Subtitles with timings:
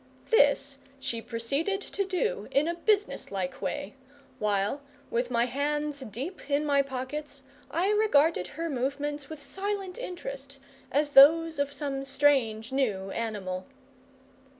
[0.31, 3.93] This she proceeded to do in a businesslike way,
[4.39, 4.81] while,
[5.11, 10.57] with my hands deep in my pockets, I regarded her movements with silent interest,
[10.91, 13.67] as those of some strange new animal.